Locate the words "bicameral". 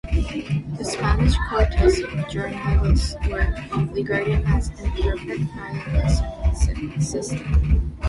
5.51-6.99